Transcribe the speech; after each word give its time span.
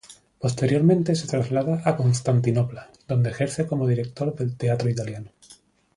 Posteriormente 0.39 1.13
se 1.13 1.27
traslada 1.27 1.83
a 1.85 1.95
Constantinopla, 1.95 2.89
donde 3.07 3.29
ejerce 3.29 3.67
como 3.67 3.85
director 3.85 4.33
del 4.33 4.57
Teatro 4.57 4.89
Italiano. 4.89 5.29